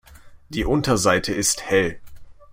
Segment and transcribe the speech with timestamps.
[0.49, 1.99] Die Unterseite ist hell.